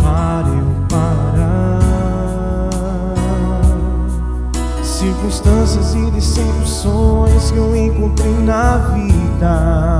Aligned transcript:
para 0.00 0.48
eu 0.48 0.64
parar. 0.88 1.80
Circunstâncias 4.82 5.94
e 5.94 6.10
decepções 6.12 7.50
que 7.50 7.56
eu 7.56 7.76
encontrei 7.76 8.32
na 8.44 8.76
vida 8.76 9.96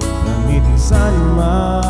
pra 0.00 0.34
me 0.48 0.58
desanimar. 0.60 1.80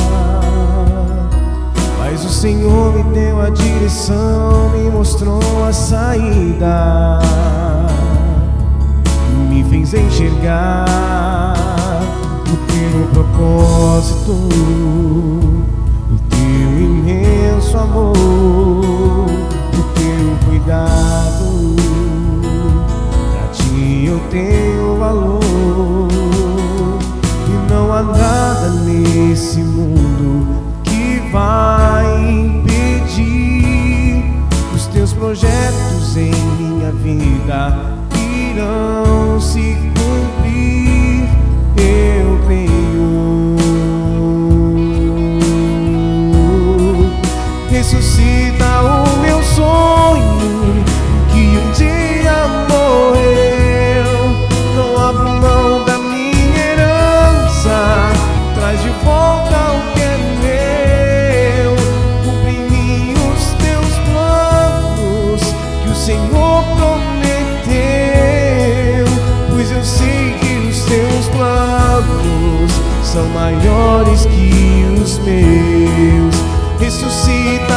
Mas 2.16 2.24
o 2.24 2.30
Senhor 2.30 2.94
me 2.94 3.02
deu 3.12 3.42
a 3.42 3.50
direção, 3.50 4.70
me 4.70 4.88
mostrou 4.88 5.38
a 5.68 5.70
saída, 5.70 7.18
me 9.50 9.62
fez 9.64 9.92
enxergar 9.92 10.86
o 12.40 12.56
teu 12.72 13.06
propósito, 13.12 14.32
o 14.32 16.18
teu 16.30 16.80
imenso 16.80 17.76
amor, 17.76 19.26
o 19.26 19.82
teu 19.94 20.48
cuidado. 20.48 21.76
Pra 23.30 23.48
ti 23.52 24.06
eu 24.06 24.18
tenho 24.30 24.96
valor 24.98 25.38
e 27.46 27.70
não 27.70 27.92
há 27.92 28.02
nada 28.02 28.70
nesse 28.86 29.58
mundo 29.58 30.46
que 30.82 31.20
vai 31.30 31.65
minha 36.86 36.92
vida 36.92 37.72
irão 38.14 39.40
se 39.40 39.76
cumprir. 39.94 41.28
Eu 41.76 42.38
creio. 42.46 43.16
Ressuscita 47.70 48.65
são 73.16 73.26
maiores 73.30 74.26
que 74.26 74.84
os 75.00 75.18
meus. 75.20 76.36
Ressuscita 76.78 77.75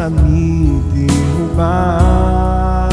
pra 0.00 0.08
me 0.08 0.82
derrubar. 0.94 2.88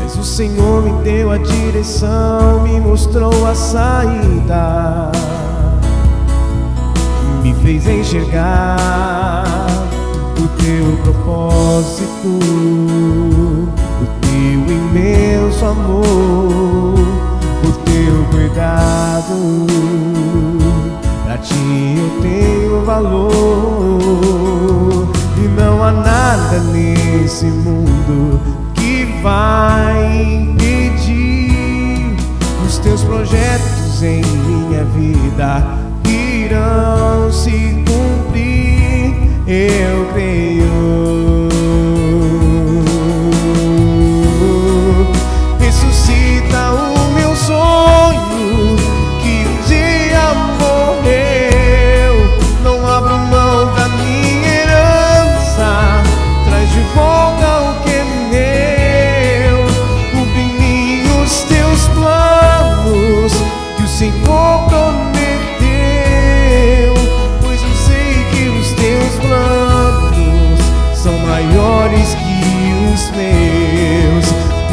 Mas 0.00 0.16
o 0.16 0.24
Senhor 0.24 0.82
me 0.82 1.02
deu 1.04 1.30
a 1.32 1.36
direção, 1.36 2.62
me 2.62 2.80
mostrou 2.80 3.46
a 3.46 3.54
saída, 3.54 5.12
me 7.42 7.52
fez 7.56 7.86
enxergar 7.86 9.54
o 10.38 10.48
teu 10.62 10.96
propósito, 11.02 12.38
o 14.00 14.06
teu 14.22 14.76
imenso 14.76 15.62
amor, 15.66 16.94
o 17.62 17.72
teu 17.84 18.24
cuidado. 18.30 19.66
Pra 21.22 21.36
ti 21.36 21.98
eu 21.98 22.22
tenho 22.22 22.82
valor 22.86 23.35
impedir 30.14 31.50
os 32.66 32.78
teus 32.78 33.02
projetos 33.04 34.02
em 34.02 34.22
minha 34.22 34.84
vida 34.84 35.85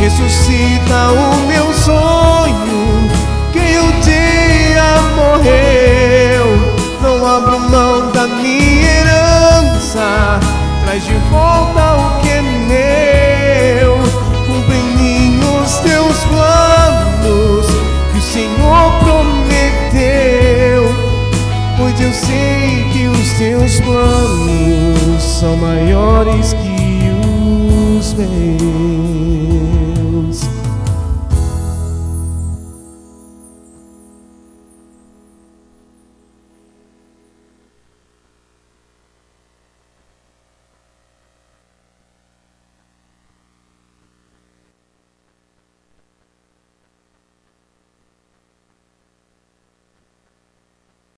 Ressuscita 0.03 1.11
o 1.11 1.47
meu 1.47 1.71
sonho 1.71 3.09
que 3.53 3.79
um 3.79 4.01
dia 4.01 4.83
morreu. 5.15 6.45
Não 7.01 7.25
abro 7.25 7.57
mão 7.57 8.11
da 8.11 8.27
minha 8.27 8.99
herança. 8.99 10.41
Traz 10.83 11.05
de 11.05 11.13
volta 11.31 11.95
o 11.95 12.19
que 12.19 12.29
é 12.31 12.41
meu. 12.41 13.97
Cumpre 14.45 14.75
em 14.75 14.97
mim 14.97 15.39
os 15.63 15.77
teus 15.77 16.17
planos 16.25 17.65
que 18.11 18.17
o 18.17 18.21
Senhor 18.21 18.91
prometeu. 19.05 20.93
Pois 21.77 22.01
eu 22.01 22.11
sei 22.11 22.89
que 22.91 23.07
os 23.07 23.33
teus 23.37 23.79
planos 23.79 25.23
são 25.23 25.55
maiores 25.55 26.51
que 26.51 27.09
os 27.97 28.13
meus. 28.15 28.72